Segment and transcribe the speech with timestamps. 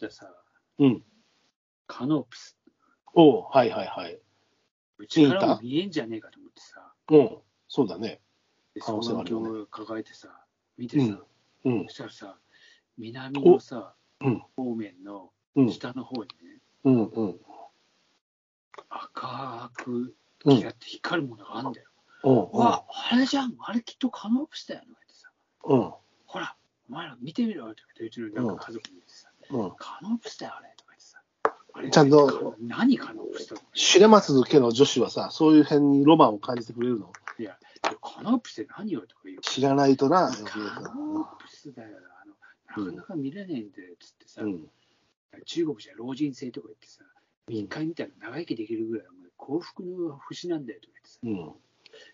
[0.00, 0.32] たさ、
[0.78, 1.02] うん。
[1.86, 2.56] カノープス。
[3.14, 4.18] おうはいはいはい。
[4.98, 7.38] うちからも見えんじゃねえかと思ってさ、うん。
[7.68, 8.20] そうだね。
[8.74, 10.28] で可能性はあるよね抱えてさ、
[10.78, 11.18] 見てさ、
[11.64, 11.94] うんそ。
[11.94, 12.38] したらさ、
[12.98, 15.72] 南のさ、うん方面のうん。
[15.72, 17.04] 下の方にね、うん。
[17.06, 17.40] うん。
[18.88, 21.88] 赤くうんキラって光るものがあるんだよ。
[22.24, 22.34] うん。
[22.52, 25.30] うわ、あれじゃん、あれきっとカノープスだよとか言ってさ、
[25.64, 25.92] うん。
[26.26, 26.56] ほら、
[26.88, 29.70] お前ら見てみろよとか言って、うちのなんか家族に言ってさ、うん。
[29.78, 31.18] カノープスだよあれとか言ってさ、
[31.74, 37.12] あれちゃんと何カノープスとかシネマス家の女子はさ、そういう辺にロマンを感じてくれるの？
[37.38, 37.56] いや、
[38.00, 39.40] カノープスって何よとか言う？
[39.40, 41.98] 知らないとな、カノープスだよ。
[42.74, 44.68] あの、なかなか見れないんだよつってさ、うん。
[45.44, 47.02] 中国じゃ老人性とか言ってさ、
[47.48, 51.54] 一回見たら長生きできるぐらい、幸福の節なんだよとか言ってさ、うん。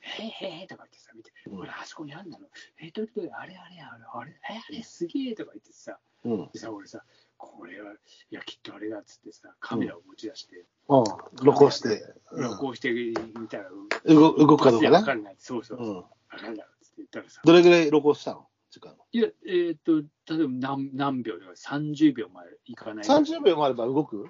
[0.01, 1.57] へえへえとか言ってさ、見て、うん。
[1.57, 2.47] ほら、あそこにあんだの、
[2.81, 4.37] え、どれどれ、あれあれあれ、あれ、え、
[4.69, 6.49] あれすげえとか言ってさ、うん。
[6.53, 7.03] でさ、俺さ、
[7.39, 7.97] これは、い
[8.35, 11.05] や、きっとあれだっつってさ、カメラを持ち出して、うん。
[11.45, 12.03] 録音して。
[12.33, 13.15] 録音してみ
[13.49, 13.71] たら、
[14.07, 14.99] 動動くかどうかな。
[14.99, 15.37] わかんない。
[15.39, 15.97] そうそう、うん。
[15.97, 18.49] わかんないっつって言ったらさ、どれぐらい録音したの？
[18.71, 18.95] 時間。
[19.13, 19.99] いや、えーっと、
[20.35, 23.05] 例えば何何秒とか30秒までいかない。
[23.05, 24.29] 30秒もあれば動く？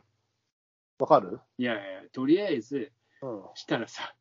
[0.99, 1.41] わかる？
[1.59, 3.43] いやいや、とりあえず、うん。
[3.55, 4.15] したらさ、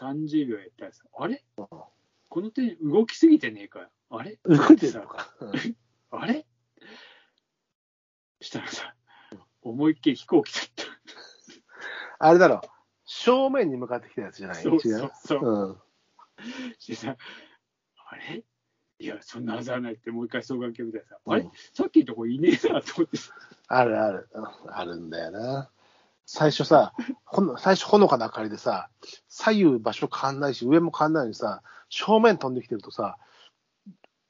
[0.00, 1.44] 30秒やったらさ、あれ？
[1.56, 4.38] この点動きすぎてねえかあれ？
[4.44, 5.34] 動いてるのか。
[5.40, 5.52] うん
[6.14, 6.46] あれ？
[8.42, 8.94] したらさ、
[9.62, 10.64] 思いっきり飛行機だっ
[12.18, 12.26] た。
[12.26, 12.60] あれだろ。
[13.04, 14.62] 正面に向かってきたやつじゃない？
[14.62, 15.40] そうそう違そう。
[15.42, 15.76] うん。
[16.78, 17.16] してさ、
[18.10, 18.42] あれ？
[18.98, 21.46] いや、そんなはずはないって、もう一回双眼鏡見たらさ、うんあれ？
[21.74, 23.32] さっきのとこいねえなと思ってさ、
[23.68, 24.28] あるある。
[24.34, 25.70] うんあるんだよな。
[26.24, 28.88] 最初さ、ほの最初ほのかな明かりでさ、
[29.28, 33.18] 左右場所変わんないし、上も変わんないのにさ、正面飛んできてるとさ、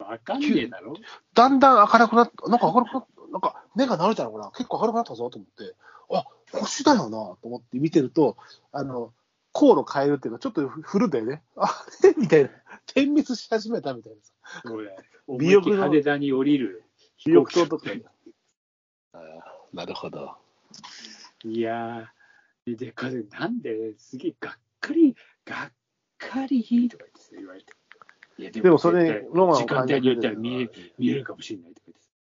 [0.02, 0.94] わかんねえだろ
[1.34, 5.74] だんだん明るくなっなんか明るくなっなんか目が慣れたのかな結構明るくなったぞと思って、
[6.10, 8.36] あ、星だよなと思って見てると、
[8.70, 9.12] あの、
[9.52, 11.42] 航路変えるっていうか、ちょっと振るんだよね。
[11.56, 12.50] あれ みたいな。
[12.86, 14.32] 点滅し始めたみたいなさ。
[14.64, 14.90] 美翼
[15.26, 16.84] の思いっきり羽田に降りる。
[17.16, 17.90] 飛翼灯とか。
[19.14, 20.36] あーなるほど。
[21.44, 25.72] いやー、で、かなんで、すげえがっかり、がっ
[26.18, 27.72] かりとか言ってさ言われて。
[28.42, 31.72] いや、ででもそれロマンを時間感じ帯によってはる見え見えるかもしれない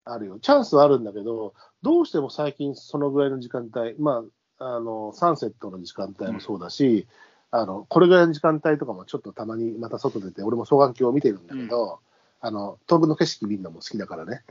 [0.06, 0.38] あるよ。
[0.38, 1.52] チャンスはあるんだけど、
[1.82, 4.24] どうしても最近そのぐらいの時間帯、ま
[4.58, 7.08] あ、あの、サンセットの時間帯もそうだし、
[7.50, 11.98] あの、これぐらいの時間帯とかもちょっとたまにまた外出て、俺も双眼鏡を見てるんだけど、
[12.40, 14.42] あの、東部の景色見るのも好きだからね。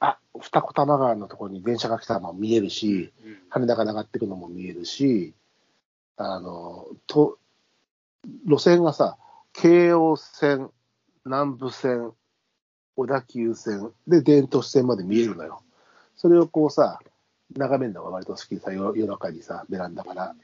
[0.00, 3.38] あ、二子玉川のところに電車が来たのも見えるし、うん。
[3.50, 5.32] 羽田が上がってくのも見えるし、
[6.16, 7.38] あの、と、
[8.46, 9.16] 路線がさ、
[9.52, 10.70] 京王線、
[11.24, 12.12] 南武線、
[12.96, 15.62] 小田急線で伝統線まで見えるのよ。
[16.16, 17.00] それをこうさ、
[17.56, 20.34] 眺めるのが割と好きでさ、夜中にさ、ベランダから。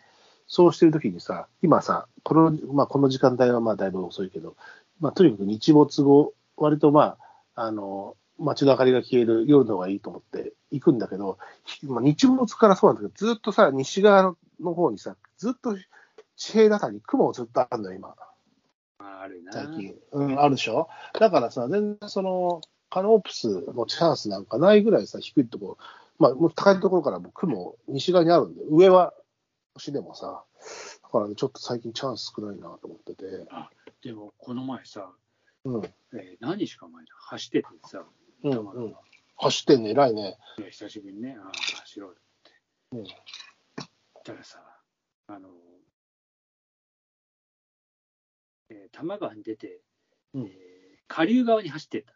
[0.46, 4.56] そうしてるときにさ、今さ、この、まあ、この時間帯はまあだいぶ遅いけど、
[4.98, 7.16] まあ、とにかく日没後、割とま
[7.54, 11.38] あ、あの、街の明かりが消える夜の方がいいと思って行くんだけど、
[11.84, 15.76] まあ、日没からそうなんだけど、ずっとさ、西側の方にさ、ずっと
[16.36, 18.16] 地平だたに雲をずっとあるんだよ、今。
[19.20, 19.52] あるな。
[19.52, 19.94] 最近。
[20.12, 20.88] うん、あるでしょ？
[21.18, 25.78] だからさ、全然その、カノープスのチャンスなんかないぐらいさ、低いところ、
[26.18, 29.14] まあ、もう高いところからもう雲、西側にあるんで、上は
[29.74, 30.44] 星でもさ、
[31.02, 33.24] だからね、ちょっと最近チャンス少ないなと思ってて、
[34.02, 35.10] でも、この前さ、
[35.64, 37.12] うん、えー何日か前だ？
[37.16, 38.02] 走っててさ、
[38.42, 38.94] うん、うん。
[39.36, 40.36] 走ってんね、偉いね。
[40.70, 42.50] 久しぶりにね、ああ、走ろうって。
[42.92, 43.04] うん
[44.22, 44.58] たらさ、
[45.28, 45.48] あの、
[48.70, 49.80] えー多摩川に出て、
[50.34, 50.50] うんえー
[51.08, 52.12] 下流側に走ってった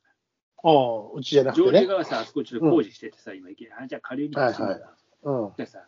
[0.66, 1.66] ああ、うちじゃなくてね。
[1.72, 4.75] 上流側さ、あそこちょっと工事しててさ、今行けあ、じゃあ下流に走るんだ。
[4.75, 4.84] はい
[5.25, 5.53] うん。
[5.56, 5.81] でさ、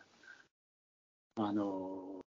[1.37, 2.25] あの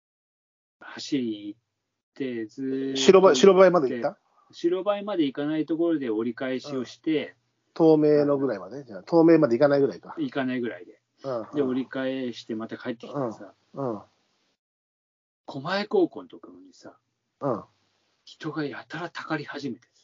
[0.79, 4.19] 走ってずーっと白バイ、白バイまで行った？
[4.51, 7.35] 白バイまで行かないところで折り返しをして、
[7.73, 8.83] 東名のぐらいまで？
[8.83, 10.15] じゃあ東名まで行かないぐらいか。
[10.19, 11.01] 行かないぐらいで。
[11.23, 11.47] うん。
[11.55, 14.01] で、折り返してまた帰ってきてさ、うん。
[15.47, 16.95] 狛江高校のところにさ、
[17.41, 17.63] うん。
[18.27, 20.03] 人がやたらたかり始めてさ、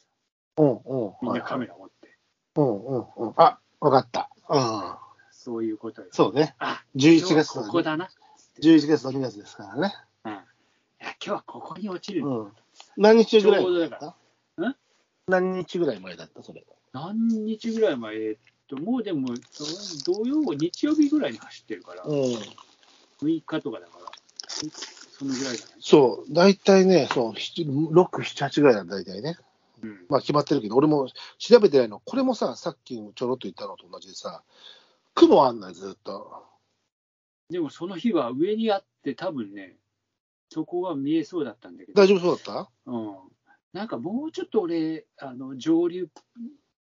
[0.56, 0.70] うん。
[0.70, 0.72] う
[1.10, 1.12] ん。
[1.20, 2.16] みんなカメラ持って、
[2.56, 2.84] うん。
[2.86, 3.04] うん。
[3.16, 3.32] うん。
[3.36, 4.30] あ、わかった。
[4.48, 4.94] うん。
[5.30, 6.08] そういうことよ。
[6.10, 6.54] そうね。
[6.58, 8.08] あ、11月今日はここだな。
[8.08, 8.14] つっ
[8.62, 9.94] て11月の2月ですからね。
[10.24, 10.42] うん、いや
[11.00, 12.26] 今日はここに落ちる。
[12.26, 12.52] うん。
[12.96, 14.16] 何日ぐらいちょうどだか
[14.56, 14.76] らん？
[15.28, 16.42] 何日ぐらい前だった？
[16.42, 16.64] それ。
[16.94, 18.36] 何日ぐらい前、えっ
[18.68, 19.34] と、もうでも、
[20.06, 22.10] 土曜、日曜日ぐらいに走ってるから、うん。
[23.20, 24.06] 6日とかだから、
[25.18, 26.32] そのぐらいじゃないそう。
[26.32, 29.36] 大体ね、そう、7 6、7、8ぐらいなんだ、大体ね。
[29.82, 30.06] うん。
[30.08, 31.08] まあ決まってるけど、俺も
[31.38, 32.00] 調べてないの。
[32.04, 34.42] これもさ、さっきちょろっと言ったのと同じでさ、
[35.14, 36.42] 雲あんのよ、ずっと。
[37.50, 39.76] でもその日は上にあって、多分ね、
[40.50, 42.70] そこは見えそうだったんだけど、大丈夫そうだった？
[42.86, 43.16] うん、
[43.72, 46.08] なんかもうちょっと俺、あの上流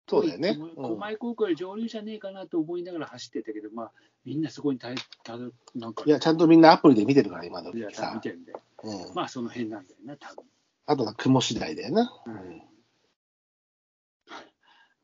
[0.10, 0.58] そうだよね。
[0.58, 3.92] うん狛江高校より上流じゃねえかなと思いながら走ってたけど、まあ、
[4.26, 4.90] みんなそこにた
[5.24, 8.22] たどなんか、いや、ちゃんとみんなアプリで見てるから、今のいやさ見。
[8.22, 8.54] てるんで、
[8.84, 9.14] うん。
[9.14, 10.46] まあその辺なんだよな、多分
[10.88, 12.12] あとは雲次第だよな。
[12.26, 12.62] うん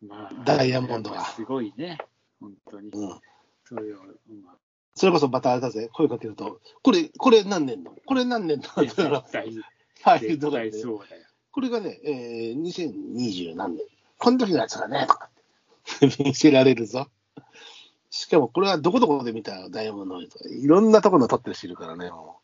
[0.07, 1.97] まあ、ダイヤモンドがすごいね、
[2.39, 2.89] 本当に。
[2.89, 3.19] うん。
[3.63, 3.97] それを、
[4.43, 4.57] まあ、
[4.93, 7.95] それこそまたあれだぜ、声かけると、これ、これ何年の？
[8.05, 8.69] これ何年の？
[8.69, 9.49] って絶言ったら対、
[10.03, 11.25] はい、そうだよ。
[11.51, 13.85] これがね、えー、2020何年？
[14.17, 15.29] この時のやつがね、とか
[16.05, 17.09] って見せられるぞ。
[18.09, 22.39] しかもこれはどこどこで見たダイヤモンドとか、いろんなところの撮ってる人いるからね、も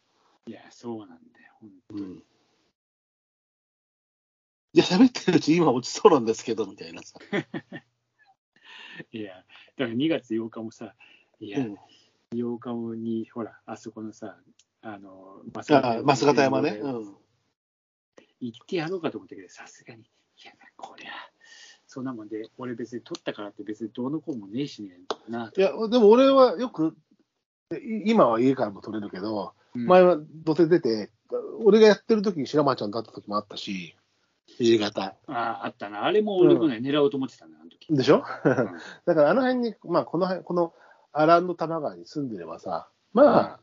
[0.45, 1.21] いや、そうなんだよ、
[1.59, 1.97] 本当う。
[1.97, 2.07] うに。
[2.15, 2.17] ん。
[4.73, 7.19] いや、喋ってるうち今落ちそうなんですけど、みたいなさ。
[9.11, 9.45] いや、だか
[9.85, 10.93] ら2月8日もさ、
[11.39, 11.77] いや、うん
[12.33, 14.37] 8日に、ほら、あそこのさ、
[14.81, 16.79] あの、マあ増形山ね。
[16.81, 17.15] うん。
[18.39, 20.05] 行ってやろうかと思ったけど、さすがに、い
[20.45, 21.09] や、こりゃ、
[21.93, 24.91] そんなもんで、俺別に取ったからって別にどうのこうもねえしね
[25.27, 25.51] えな。
[25.53, 26.95] いや、でも俺はよく、
[27.73, 31.11] い今は家からも撮れるけど、うん前は土手出て、
[31.65, 33.93] 俺がやってる時に白間ちゃんと会った時もあったし、
[34.57, 35.15] 夕方。
[35.27, 36.05] ああったな。
[36.05, 37.87] あれも俺もね、狙おうと思ってたんだ、あの時。
[37.93, 38.23] でしょ？
[38.45, 38.55] うん
[39.05, 40.73] だからあの辺に、まあこの辺、この
[41.11, 43.59] アランド玉川に住んでればさ、まあ、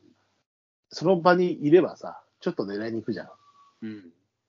[0.91, 3.29] その場にいればさ、ちょっと狙いに行くじゃん。
[3.83, 4.05] うん。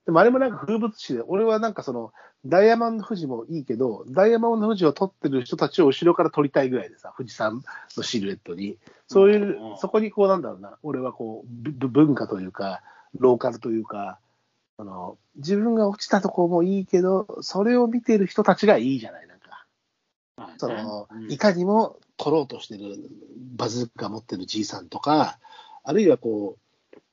[0.06, 2.12] でもあれもなんか風物詩で、俺はなんかその、
[2.46, 7.62] ダイヤモンド富士もいいけど、ダイヤモンド富士を撮ってる人たちを後ろから撮りたいぐらいでさ、富士山
[7.96, 8.78] のシルエットに。
[9.08, 12.82] そういううん、そこにこうなんだろうな、俺はこう、ぶぶ文化というか、
[13.18, 14.18] ローカルというか、
[14.78, 19.66] あの、自分が落ちたとこもいいけど、それを見てる人たちがいいじゃない、なんか。
[20.56, 22.96] その、うんいかにも撮ろうとしてる
[23.56, 25.38] バズーカ持ってるじいさんとか、
[25.84, 26.69] あるいはこう、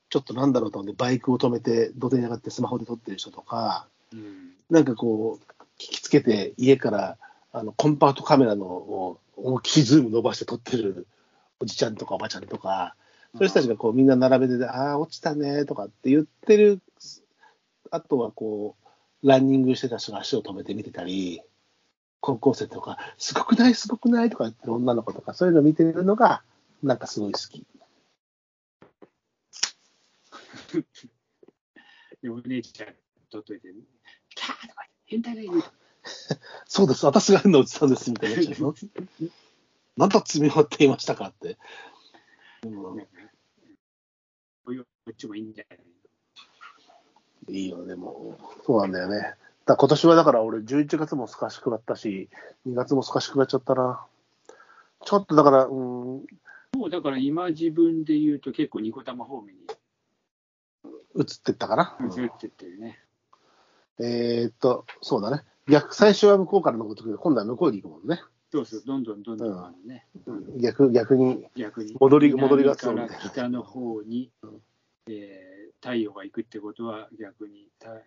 [0.09, 5.45] ちょっとなんだろうと思って、バイクを止めて土手に上がってスマホで撮ってる人とか、うんなんかこう、
[5.79, 7.17] 聞きつけて家から
[7.53, 11.07] あのコンパクトカメラのを大きいズーム伸ばして撮ってる
[11.59, 12.95] おじちゃんとかおばちゃんとか、
[13.33, 16.81] そういう人たちがこうみんな並べて、ああ、落ちたねとかって言ってる、
[17.91, 18.75] あとはこ
[19.23, 21.41] う、ランニングしてた人が足を止めて見てたり、
[22.19, 26.41] 高校生とか、すごくない、すごくないとか言ってる女の子とか、そういうのを見てるのが、
[26.83, 27.65] なんかすごい好き。
[32.21, 32.93] でお姉ちゃん
[33.29, 33.69] 取っといて、
[34.35, 35.63] キャーとか変態がいる。
[36.65, 38.73] そうです、私が変なおじさんですみたいにな。
[39.97, 41.57] なんだ積み終わっていましたかって。
[42.65, 43.07] うんね
[45.07, 45.79] こっちもいいんじゃない
[47.49, 49.35] いいよ、でも、そうなんだよね。
[49.65, 52.29] だ今年はだから俺、11月も少しくなったし、
[52.67, 54.05] 2月も少しくなっちゃったな。
[55.05, 56.25] ちょっとだから、うん、も
[56.87, 59.66] うだから今自分で言うと結構ニコ玉方面に
[61.17, 61.97] 移ってったかな？
[62.09, 62.99] ずってってるね。
[63.99, 65.43] えーっと、そうだね。
[65.67, 68.21] 逆、最初は向こうからのことけど、今度は向こうに行くもんね。
[68.51, 70.07] そうそう、どんどんどんどんあのね、
[70.57, 74.61] 逆、逆に、逆に戻り戻りがつから北の方に、うん
[75.07, 78.03] えー太陽が行くってことは逆にた、え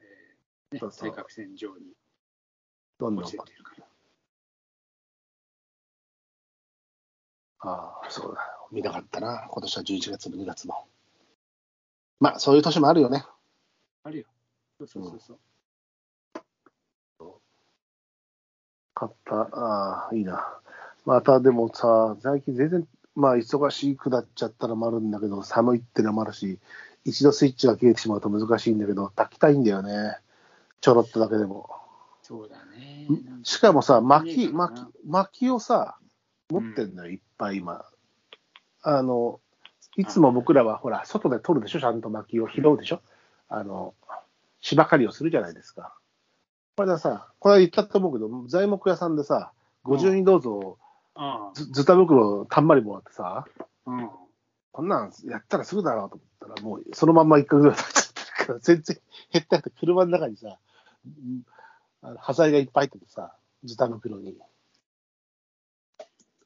[0.73, 1.95] ーね、そう対角線上に
[2.99, 3.87] どんどん落ちてってるから。
[7.61, 8.69] ああ、そうだよ。
[8.73, 9.47] 見たかったな。
[9.49, 10.89] 今年は11月も2月も。
[12.21, 13.25] まあ、そういう年もあるよね。
[14.05, 14.25] あるよ。
[14.79, 15.41] そうそうそうそう。
[18.95, 19.35] 買った。
[19.37, 20.47] ああ、いいな。
[21.07, 26.59] またでもさ、最近全然、まあ、忙しくなっちゃったのもあるんだけど、寒いってのもあるし、
[27.05, 30.19] 一度スイッチが切れてしまうと難しいんだけど、炊きたいんだよね。
[30.81, 31.71] ちょろっとだけでも。
[32.23, 33.09] そうだね。
[33.43, 35.99] しかもさ、薪、薪な、薪をさ、
[36.51, 37.85] 持ってんのよ、いっぱい今。
[38.83, 39.41] あの、
[39.97, 43.01] いつも僕らは、ほら、外で取るでしょ、ちゃんと薪を拾うでしょ？
[43.49, 43.95] あの、
[44.61, 45.95] 芝刈りをするじゃないですか。
[46.77, 50.79] これでさ、これは言ったと思うけど、材木屋さんでさ、ご自由にどうぞ、
[51.15, 54.11] あずずた袋たんまりもらってさ、あ、うん。
[54.73, 59.01] こんなんやったらすぐだろうと思ったら、もうそのまんま1ヶ月ぐらい経っちゃってるから、全然
[59.33, 60.59] 減ってなくて、車の中にさ、
[62.19, 64.37] 端材がいっぱい入っててさ、ズタ袋に。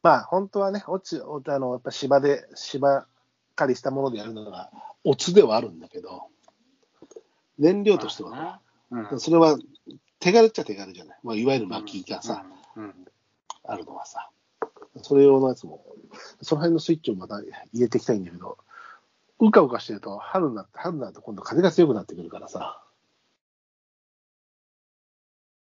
[0.02, 3.06] まあ、本当はね、落ち、おあの、やっぱ芝で、芝
[3.54, 4.70] 刈りしたものでやるのが、
[5.04, 6.28] オツではあるんだけど、
[7.58, 9.20] 燃料としては、うん。
[9.20, 9.58] それは
[10.18, 11.18] 手軽っちゃ手軽じゃない。
[11.22, 12.44] まあ、いわゆる薪がさ、
[13.64, 14.30] あるのはさ、
[15.02, 15.84] それ用のやつも、
[16.42, 18.58] その辺のスイッチをまた入れていきたいんだけど、
[19.40, 22.80] うかうかしてると、春になって、春になると今度風が強くなってくるからさ、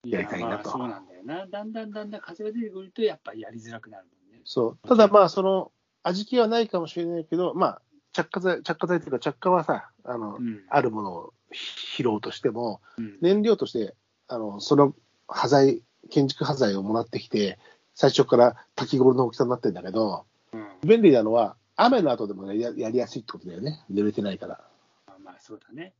[0.05, 1.45] いやりたいなとまあそうなんだよな。
[1.45, 4.41] だんだんだんだん風が出てくると、やっぱりやりづらくなるもんね。
[4.45, 4.87] そう。
[4.87, 5.71] ただまあ、その、
[6.03, 10.63] 味気はないかもしれないけど、まあ、着火剤、着火剤っていうか、着火はさ、あの、うん。
[10.69, 13.17] あるものを拾うとしても、うん。
[13.21, 13.95] 燃料として、
[14.27, 14.95] あの、その
[15.27, 17.59] 端材、建築端材をもらってきて、
[17.93, 23.83] 最初から滝頃の大きさになってるんだけど、うん便利なのは、雨の後でもややりやすいってことだよね。
[23.91, 24.61] 濡れてないから。
[25.07, 25.93] まあまあ、そうだね。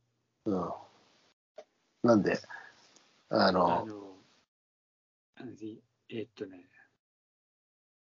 [0.46, 0.70] うん。
[2.02, 2.38] なんで、
[3.28, 4.16] ああの、の、
[5.36, 6.64] あのいえっとね、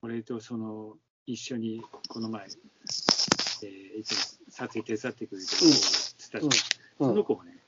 [0.03, 6.53] 俺とその、一緒にこの前、えー、いつも撮影手伝ってくれてる子つったじゃん
[7.01, 7.59] うんその子もね、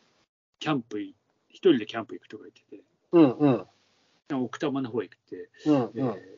[0.60, 1.14] キャンプい、
[1.50, 2.82] 一人でキャンプ行くとか言ってて、
[3.12, 4.44] うんうん。
[4.44, 6.08] 奥多摩の方行って、うんえーうん。
[6.08, 6.36] えー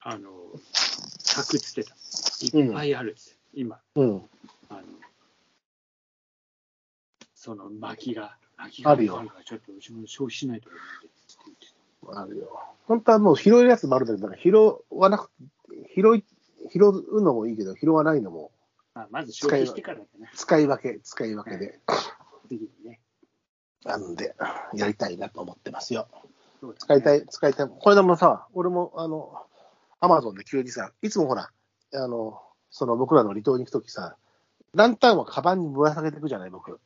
[0.00, 0.30] あの、
[1.18, 1.94] 柵っつってた。
[2.58, 4.22] いっぱいあるっつって、今、うん。
[4.70, 4.82] あの、
[7.34, 11.17] その薪が、薪があるよからちょっとうちも消費しないと思うんで、つって言って
[12.14, 12.60] あるよ。
[12.86, 14.52] 本当はもう拾えるやつもあるんだけど、なんか拾
[14.90, 15.30] わなく
[15.94, 16.24] 拾い、
[16.70, 18.50] 拾うのもいいけど、拾わないのも
[18.98, 19.02] た。
[19.02, 20.30] あまず消費してからだね。
[20.34, 21.80] 使い分け、使い分けで、
[22.48, 23.00] 次にね。
[23.84, 24.34] あるんで、
[24.74, 26.08] やりたいなと思ってますよ。
[26.60, 27.68] そうだね使いたい、使いたい。
[27.68, 29.46] これでもさ、俺も、あの、
[30.00, 31.50] アマゾンで急にさ、いつもほら、
[31.94, 34.16] あの、その僕らの離島に行くときさ、
[34.74, 36.80] ランタンはカバンにぶら下げていくじゃない、僕。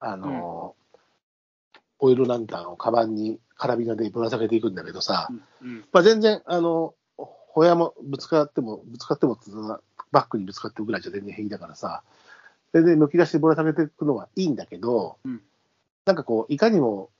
[0.00, 0.74] あの、
[1.98, 5.84] オイルランタンをカバンにカラビナでぶら下げていくんだけどさ、うんうん。
[5.92, 9.38] まあ、全然、あの、ホヤもぶつかっても、ぶつかっても、
[10.12, 12.02] バックにぶつかってるぐらいじゃ全然平気だからさ、
[12.74, 15.40] 全然抜き出してぶら下げていくのはいいんだけど、うん。
[16.04, 17.10] なんかこう、いかにも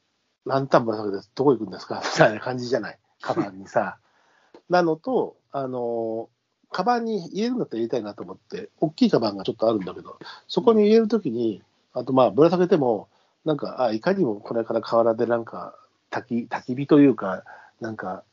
[0.44, 2.02] ランタンぶら下げてどこ行くんですか？
[2.04, 3.98] みたいな感じじゃない、カバンにさ。
[4.68, 6.28] なのと、あの、
[6.70, 11.62] カバンに入れるんだったら入れたいなと思って、大きいカバンがちょっとあるんだけど、そこに入れるときに、
[11.94, 13.08] あとまあ、ぶら下げても、
[13.44, 15.78] なんか、あいかにもこれから河原でなんか、
[16.10, 17.44] 焚き、焚き火というか、
[17.80, 18.24] なんか、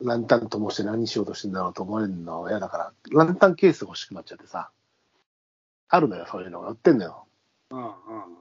[0.00, 4.70] ランタンともして何しようとしてんだろうと思われるのは嫌だから、ランタンケース欲しくなっちゃってさ、
[5.88, 7.24] あるのよ、そういうのが売ってんのよ。
[7.70, 7.92] うんうん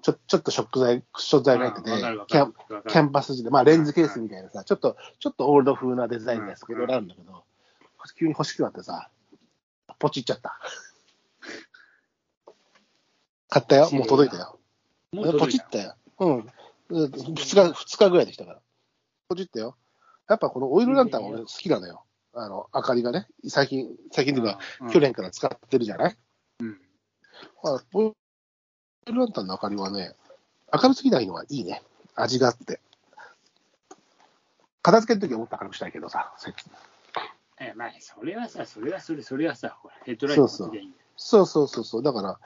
[0.02, 2.52] ちょちょっと食材、クッション材が入っててキャ
[2.88, 7.44] キャンパス地で、まあレンズケースみたいなさ、ちょっと、ちょっとオールド風なデザインのやつがいろいろあるんだけど、
[8.18, 9.10] 急に欲しくなってさ、
[10.00, 10.60] ポチっちゃった。
[13.50, 14.60] 買ったよ、もう届いたよ。
[15.12, 15.96] もう届いポチったたよ。
[16.20, 16.52] うん。
[16.90, 18.60] 2日、二日ぐらいできたから。
[19.28, 19.76] ポチったよ。
[20.30, 22.04] やっぱこのオイルランタン俺好きなのよ。
[22.34, 26.18] あの、明かりがね、最近、最近というか、うん去年から使ってるじゃない、
[26.60, 26.78] うん
[27.64, 28.14] あオ
[29.08, 30.14] イルランタンの明かりはね、
[30.74, 31.82] 明るすぎないのはいいね。
[32.16, 32.80] 味があって。
[34.82, 36.34] 片付けるときはもっと明るくしたいけどさ。
[37.60, 42.04] えまあ、それはさ、それはそれ、それはさ、ほら、ヘッドライトの時でいいんだよそうそうそうそう。
[42.04, 42.40] だから、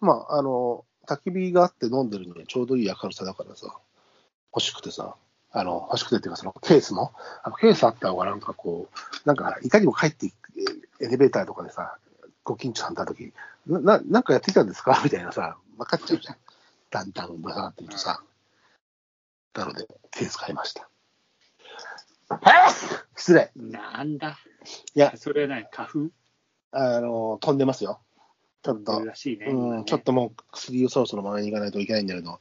[0.00, 3.76] まあ、あの、焚き火があって飲んでるにはちょうどいい明るさだからさ、
[4.54, 5.16] 欲しくてさ、
[5.56, 7.12] あの、欲しくてっていうか、そのケースも、
[7.44, 10.26] あのケースあった方がなんかこう、なんか、いかにも帰って
[11.00, 11.96] エレベーターとかでさ、
[12.42, 13.32] ご近所さんだとき、
[13.66, 15.00] な、ななんかやってきたんですか？
[15.04, 16.36] みたいなさ、分かっちゃうじゃん。
[16.90, 18.20] だんだんぶら下がってるとさ。
[19.54, 20.88] なので、ケース買いました。
[23.16, 23.52] 失礼。
[23.54, 24.38] なんだ
[24.94, 26.10] いや、それは何花粉？
[26.72, 28.00] あの、飛んでますよ。
[28.64, 29.04] ちょっと。
[29.04, 29.46] らしいね。
[29.46, 32.40] うん、ちょっともう薬をそろそろもらいに行かないといけないんだけど、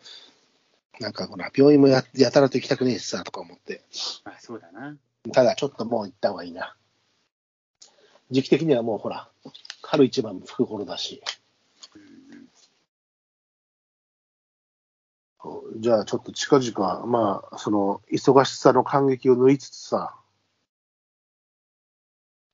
[0.99, 3.83] なんかほら、病院もややたらと行きたくねえしさ、とか思って。
[4.25, 4.95] まあ、そうだな。
[5.31, 6.75] ただちょっともう行った方がいいな。
[8.31, 9.29] 時期的にはもうほら、
[9.81, 11.21] 春一番吹く頃だし。
[11.25, 12.47] うん
[15.75, 20.15] じゃあちょっと近々、まあ、その、忙しさの感激を縫いつつさ、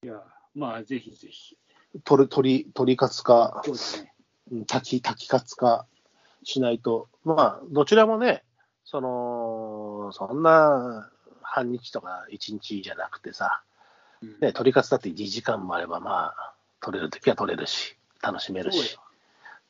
[0.01, 0.23] いや、
[0.55, 1.57] まあ、ぜひぜひ。
[2.03, 4.13] 鳥、鳥、鳥活か、そうだね。
[4.51, 5.85] うん滝、滝活か
[6.43, 8.43] しないと、まあ、どちらもね、
[8.85, 11.09] その、そんな
[11.41, 13.61] 半日とか一日じゃなくてさ、
[14.21, 19.01] うんね、鳥活だって2時間もあれば、まあ、取れるときは取れるし、楽しめるしそうよ、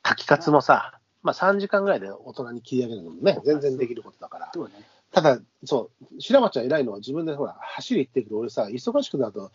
[0.04, 4.52] 滝活もさ、まあ3時間ぐらいで大人に切り上げるのもね、全然できることだから。
[4.54, 4.74] そうね。
[5.12, 9.52] ただ、そう、白松ちゃん偉いのは自分でほら、走り行ってるけど、俺さ、忙しくなると、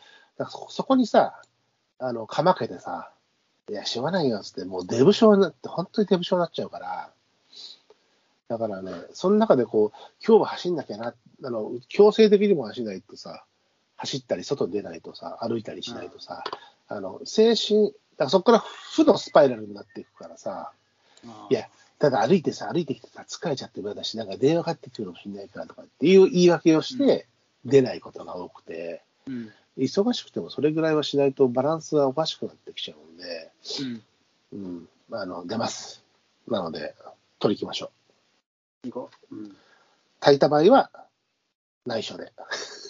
[0.69, 1.41] そこにさ、
[1.99, 3.13] あの、かまけてさ、
[3.71, 7.11] いや、しょうがないよっつって、もうデブ症になって、本当にデブ症になっちゃうから、
[8.49, 13.45] だからね、その中でこう、今日は走んなきゃな、あの、強制的にも走んないとさ、
[13.97, 16.45] 走ったり、外に出ないとさ、歩いたりしないとさ、
[16.89, 20.73] あの、精神、だからそこから負のスパイラルになっていくからさ、
[21.51, 21.69] いや、
[21.99, 27.27] ただ歩いてさ、歩いてきてさ、疲れちゃってるだし、なんか電話かかってくるかもしれないからとかっていう言い訳をして、
[27.65, 29.53] 出ないことが多くて、うん。
[29.79, 34.03] 忙しくてもそれぐらいはしないとバランスがおかしくなってきちゃうんで、うん。
[34.53, 36.05] うん、あの、出ます。
[36.49, 36.95] なので、
[37.39, 37.91] 取り行きましょ
[38.85, 38.89] う。
[38.89, 39.35] 行こう。
[39.35, 39.57] うん。
[40.21, 40.91] 炊いた場合は、
[41.87, 42.33] 内緒で。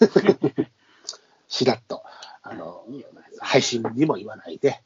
[1.49, 2.02] しらっと、
[2.43, 3.04] あの、いい
[3.38, 4.83] 配信にも言わないで、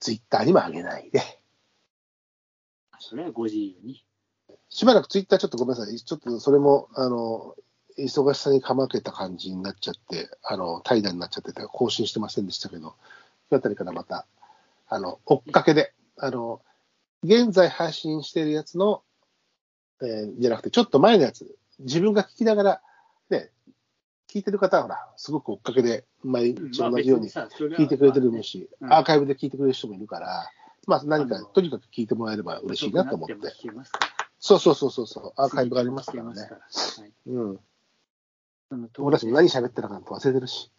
[0.00, 1.22] ツイッターにも上げないで、
[3.00, 4.04] それはご自由に。
[4.68, 7.56] しばらくツイッターちょっとごめんなさい、ちょっとそれも、あの、
[7.98, 12.94] 忙しさにかまけた感じになっちゃって、あの、怠惰になっちゃってて、更新してませんでしたけど、
[13.50, 14.26] 今日あたりからまた、
[14.88, 16.62] あの、追っかけで、あの、
[17.22, 19.02] 現在配信してるやつの、
[20.02, 22.82] えーじゃなくて、ちょっと前のやつ、自分が聞きながら、
[23.30, 23.50] ね、
[24.28, 30.50] 聞いてる方はほら、すごく追っかけで、毎日同じように聞いてくれてるし、うんアーカイブで聞いてくれる人もいるから、
[30.86, 33.34] まあ何かとにかく聞いてもらえれば嬉しいなと思って。
[34.40, 36.48] そうそうそうそうそう、アーカイブがありますからね
[37.26, 37.60] うん。
[38.98, 40.70] 俺たちも何喋ってたかなんて忘れてるし、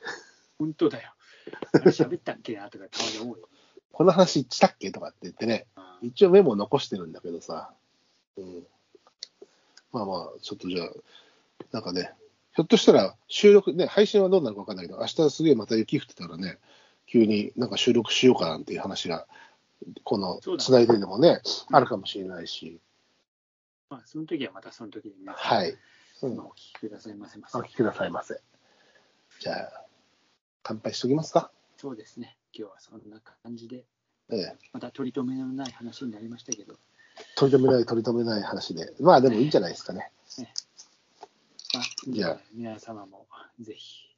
[0.57, 1.13] 本当だよ。
[1.73, 3.49] あれ喋ったっけなとかたまに思うよ。
[3.91, 4.91] この話したっけ？
[4.91, 7.73] とかって言ってね、うん一応メモを残してるんだけどさ、
[8.37, 8.63] うん。
[9.91, 10.89] まあまあ、ちょっとじゃあ、
[11.73, 12.13] なんかね、
[12.55, 16.57] ひょっとしたら収録、ね、配信はどうなるか分かんないけど、明日すげえまた雪降ってたらね、
[17.05, 19.27] 急になんか収録しようかなんていう話が、
[20.05, 22.79] このつないででもね、あるかもしれないし、
[23.89, 25.75] まあ、その時はまたその時に皆さん、はい。
[26.21, 28.39] うんまあお聞きくださいませお聞きくださいませ。
[29.41, 29.83] じゃあ、
[30.63, 31.51] 乾杯しときますか。
[31.79, 32.35] そうですね。
[32.53, 33.85] 今日はそんな感じで、
[34.29, 34.55] ええ。
[34.73, 36.73] また取り留めのない話になりましたけど、
[37.37, 38.91] 取り留めない、取り留めない話で。
[38.99, 40.11] まあでもいいんじゃないですかね。
[41.73, 43.27] まあ、じゃあ皆様も
[43.61, 44.09] ぜひ、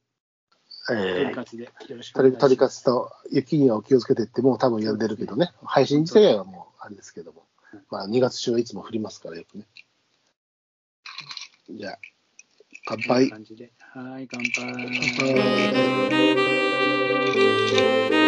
[0.90, 2.82] え取りえ活でよろしくお願いします。
[2.82, 9.68] と雪にはお気をつけてって、もう多分やんでるけどね、配信自体はもうあれですけどもうん、まあ2月中はいつも降りますからよくね。
[11.70, 11.98] じゃあ、
[12.86, 13.30] 乾杯。
[13.30, 13.72] 感じで。
[13.78, 14.50] はい、乾杯。
[15.16, 16.71] 乾杯
[17.72, 18.21] Música